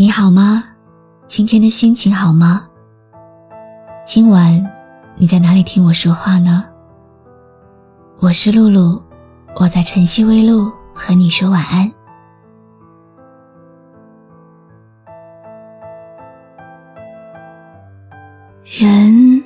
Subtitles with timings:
[0.00, 0.62] 你好吗？
[1.26, 2.68] 今天的心情好吗？
[4.06, 4.64] 今晚
[5.16, 6.64] 你在哪里听我说话呢？
[8.20, 9.02] 我是露露，
[9.56, 11.92] 我在晨曦微露和你说晚安。
[18.62, 19.42] 人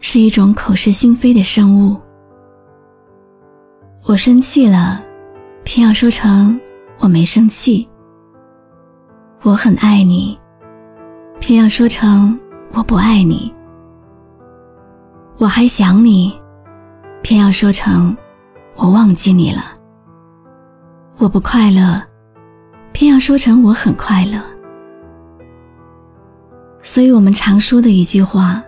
[0.00, 1.98] 是一种口是心非的生物，
[4.04, 5.02] 我生气了，
[5.64, 6.60] 偏要说成
[6.98, 7.88] 我没生气；
[9.44, 10.40] 我很爱你，
[11.38, 12.40] 偏要说成
[12.72, 13.52] 我不爱你；
[15.36, 16.40] 我还想你，
[17.20, 18.16] 偏要说成
[18.74, 19.60] 我忘记你了；
[21.18, 22.02] 我不快乐，
[22.94, 24.40] 偏要说成我很快乐。
[26.80, 28.62] 所以我们常说的一句话，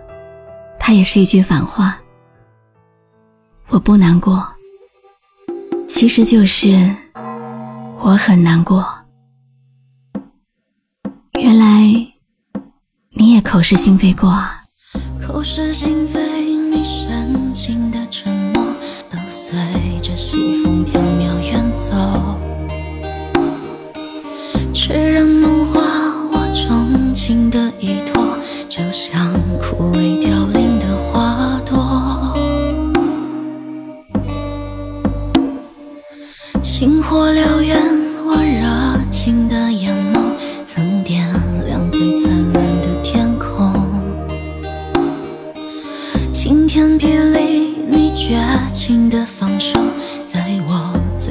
[0.77, 1.97] 它也是一句反话。
[3.69, 4.47] 我不难过，
[5.87, 6.69] 其实就是
[7.99, 8.87] 我很难过。
[13.41, 14.33] 口是心非过！
[15.25, 18.63] 口是心非，你深情的承诺，
[19.09, 19.57] 都随
[20.01, 21.91] 着西风飘渺远走。
[24.73, 25.81] 痴人梦话，
[26.31, 32.33] 我钟情的依托，就像枯萎凋零的花朵。
[36.63, 37.77] 星火燎原，
[38.25, 39.66] 我热情的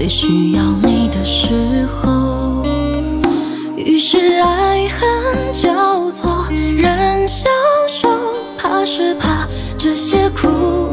[0.07, 2.63] 最需要你的时候。
[3.77, 7.49] 于是爱恨交错，人消
[7.89, 8.09] 受，
[8.57, 10.47] 怕是怕这些苦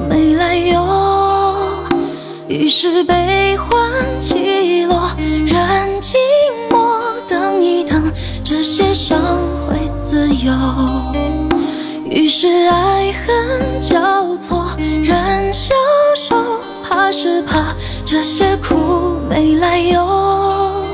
[0.09, 0.83] 没来由。
[2.47, 3.69] 于是悲欢
[4.19, 5.07] 起落，
[5.45, 6.15] 人寂
[6.71, 6.87] 寞
[7.27, 8.11] 等一等，
[8.43, 9.21] 这些伤
[9.67, 10.51] 会自由。
[12.09, 15.75] 于是爱恨交错，人消
[16.15, 16.35] 受，
[16.83, 19.02] 怕是怕这些苦
[19.33, 20.85] 没来由。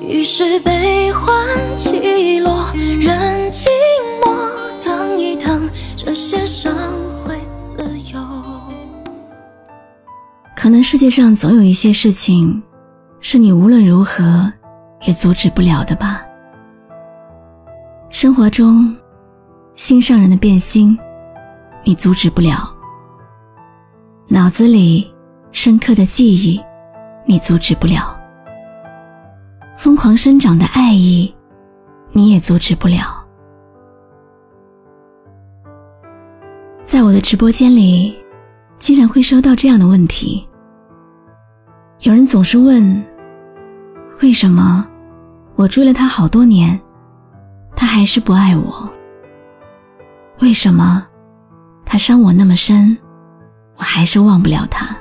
[0.00, 1.46] 于是悲欢
[1.76, 3.66] 起落，任寂
[4.22, 4.34] 寞
[4.82, 6.74] 等一等，这些伤
[7.22, 7.76] 会自
[8.10, 8.18] 由。
[10.56, 12.62] 可能世界上总有一些事情，
[13.20, 14.50] 是你无论如何
[15.02, 16.22] 也阻止不了的吧。
[18.08, 18.96] 生活中，
[19.76, 20.98] 心上人的变心，
[21.84, 22.66] 你阻止不了；
[24.26, 25.12] 脑子里
[25.52, 26.58] 深刻的记忆，
[27.30, 28.18] 你阻止不了；
[29.76, 31.30] 疯狂生长的爱意，
[32.10, 33.22] 你也阻止不了。
[36.86, 38.16] 在我的直播间里，
[38.78, 40.48] 经常会收到这样的问题。
[42.00, 43.04] 有人总是问：
[44.22, 44.88] 为什么
[45.54, 46.80] 我追了他好多年，
[47.76, 48.90] 他还是不爱我？
[50.40, 51.06] 为什么
[51.84, 52.96] 他伤我那么深，
[53.76, 54.96] 我还是忘不了他？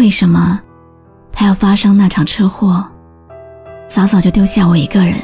[0.00, 0.60] 为什么
[1.34, 2.88] 他要发生那场车祸，
[3.86, 5.20] 早早就丢下我一个人？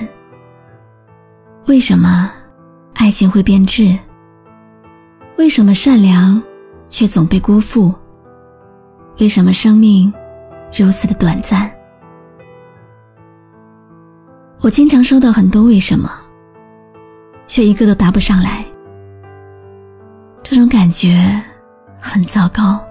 [1.66, 2.30] 为什么
[2.94, 3.96] 爱情会变质？
[5.38, 6.42] 为什么善良
[6.88, 7.94] 却总被辜负？
[9.20, 10.12] 为什么生命
[10.76, 11.70] 如此的短暂？
[14.60, 16.10] 我经常收到很多为什么，
[17.46, 18.64] 却一个都答不上来。
[20.42, 21.40] 这种感觉
[22.00, 22.84] 很糟糕，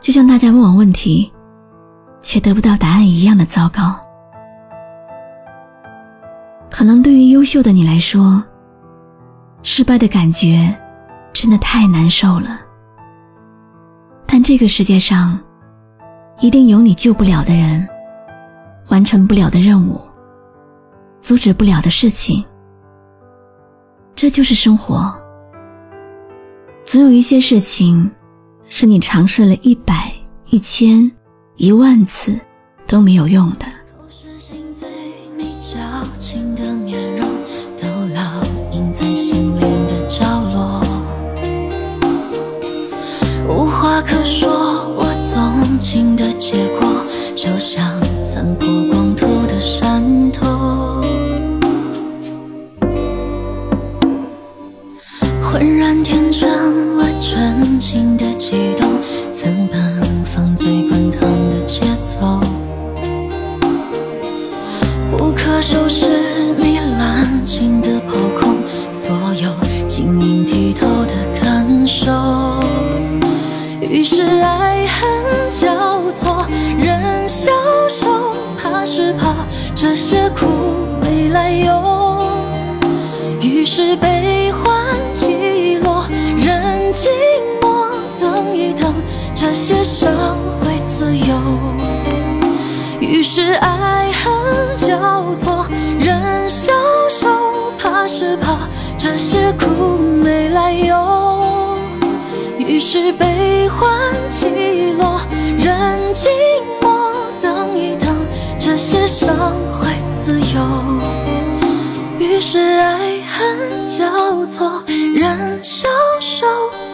[0.00, 1.32] 就像大家问我问题，
[2.20, 3.98] 却得不到答案一样的糟糕。
[6.70, 8.42] 可能对于优秀的你来说，
[9.62, 10.74] 失败的感觉
[11.32, 12.60] 真的太难受了。
[14.26, 15.38] 但这个世界上，
[16.40, 17.88] 一定有你救不了的人，
[18.88, 20.00] 完成不了的任务，
[21.22, 22.44] 阻止不了的事情。
[24.14, 25.14] 这就是生活。
[26.84, 28.10] 总有一些事情，
[28.68, 30.12] 是你尝试了一百、
[30.50, 31.10] 一千、
[31.56, 32.38] 一万次
[32.86, 33.85] 都没有用的。
[65.68, 66.06] 收拾
[66.56, 68.54] 你滥情的抛空，
[68.92, 69.50] 所有
[69.88, 72.06] 晶莹剔透的感受。
[73.80, 76.46] 于是爱恨交错，
[76.78, 77.50] 人消
[77.88, 79.34] 瘦，怕是怕
[79.74, 80.46] 这些苦
[81.02, 82.30] 没来由。
[83.42, 87.08] 于是悲欢起落，人寂
[87.60, 87.88] 寞
[88.20, 88.94] 等一等，
[89.34, 90.14] 这些伤
[90.60, 91.34] 会自由。
[93.00, 94.98] 于是爱恨交
[95.36, 95.64] 错，
[96.00, 96.72] 人消
[97.08, 97.28] 瘦，
[97.78, 98.58] 怕是怕
[98.98, 101.76] 这些苦没来由。
[102.58, 103.88] 于是悲欢
[104.28, 105.20] 起落，
[105.56, 106.28] 人寂
[106.82, 108.08] 寞等一等，
[108.58, 109.36] 这些伤
[109.70, 110.60] 会自由。
[112.18, 114.82] 于是爱恨交错，
[115.14, 115.88] 人消
[116.20, 116.46] 瘦，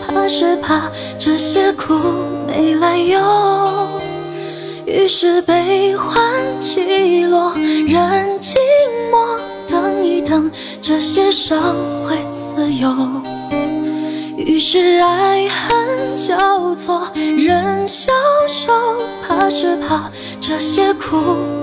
[0.06, 0.82] 怕是怕
[1.18, 1.94] 这些苦
[2.46, 3.18] 没来由。
[4.92, 8.56] 于是悲欢起落，人寂
[9.10, 10.50] 寞等一等，
[10.82, 11.74] 这些伤
[12.04, 12.94] 会自由。
[14.36, 18.12] 于是爱恨交错，人消
[18.46, 18.70] 瘦，
[19.26, 21.16] 怕是怕这些苦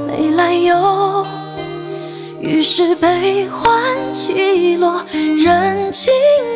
[0.08, 1.24] 没来由。
[2.42, 3.72] 于是悲欢
[4.12, 6.08] 起落，人寂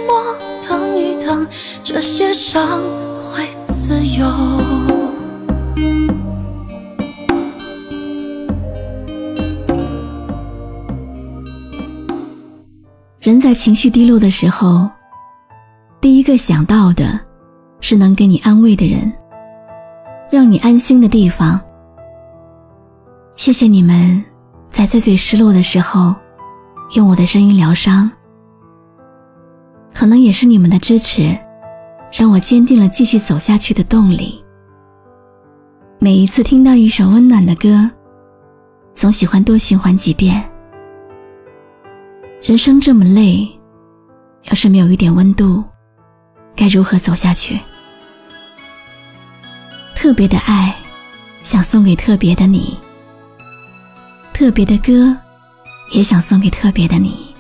[0.08, 0.24] 寞
[0.68, 1.48] 等一等，
[1.84, 2.82] 这些伤
[3.22, 4.93] 会自由。
[13.24, 14.90] 人在情绪低落的时候。
[16.02, 17.18] 第一个想到的，
[17.80, 19.10] 是能给你安慰的人，
[20.30, 21.58] 让你安心的地方。
[23.38, 24.22] 谢谢你们，
[24.70, 26.14] 在最最失落的时候，
[26.96, 28.12] 用我的声音疗伤。
[29.94, 31.34] 可能也是你们的支持，
[32.12, 34.44] 让我坚定了继续走下去的动力。
[35.98, 37.90] 每一次听到一首温暖的歌，
[38.94, 40.44] 总喜欢多循环几遍。
[42.46, 43.48] 人生这么累，
[44.50, 45.64] 要是没有一点温度。
[46.54, 47.58] 该如何走下去？
[49.96, 50.76] 特别的爱，
[51.42, 52.78] 想送给特别的你；
[54.34, 55.18] 特别的歌，
[55.94, 57.33] 也想送给特别的你。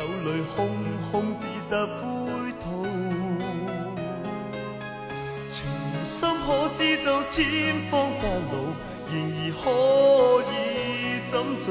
[0.00, 0.56] 手里空
[1.12, 2.00] 空，只得灰
[2.52, 2.64] 土。
[5.46, 5.66] 情
[6.06, 8.54] 深可知道天荒地老，
[9.10, 9.64] 然而可
[10.54, 11.68] 以怎做？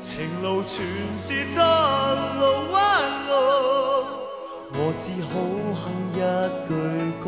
[0.00, 0.10] 情
[0.40, 0.86] 路全
[1.16, 1.58] 是窄
[2.38, 2.80] 路弯
[3.26, 3.30] 路，
[4.74, 5.34] 我只好
[5.82, 6.16] 哼一
[6.68, 6.70] 句
[7.24, 7.26] 歌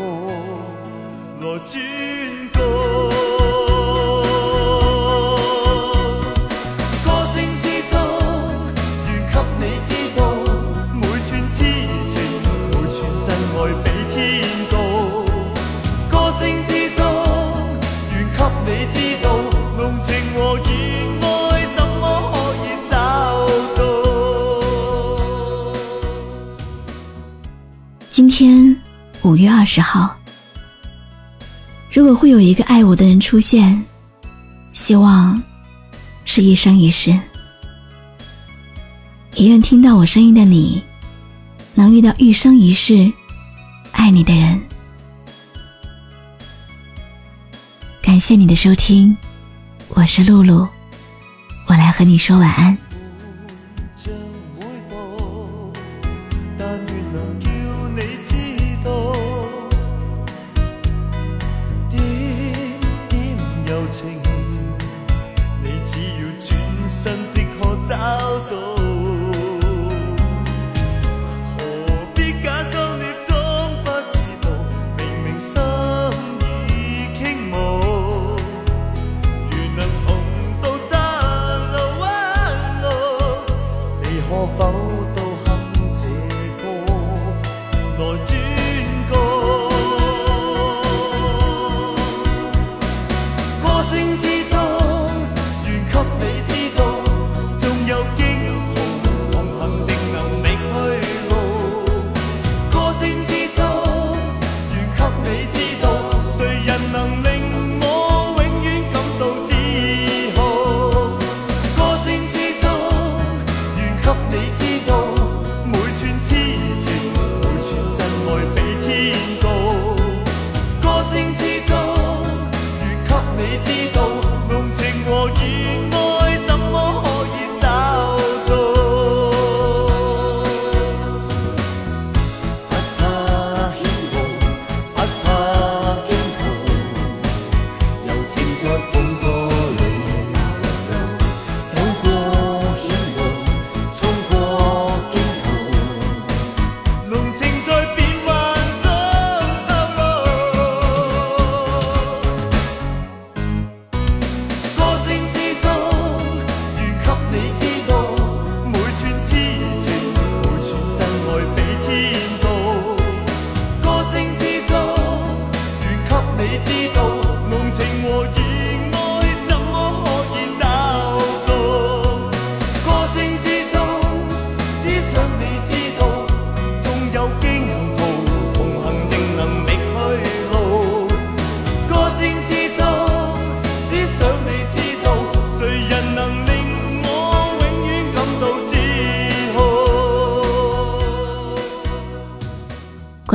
[1.41, 1.75] 来转
[2.53, 2.84] 告。
[28.17, 28.81] 今天
[29.23, 30.17] 五月二十号，
[31.93, 33.85] 如果会有一个爱我的人出现，
[34.73, 35.43] 希望
[36.25, 37.11] 是一生一世。
[39.35, 40.81] 也愿听到我声音的你，
[41.75, 43.13] 能遇到一生一世
[43.91, 44.63] 爱你的人。
[48.01, 49.17] 感谢你的收听，
[49.89, 50.69] 我是露露，
[51.67, 52.79] 我来和你说晚安。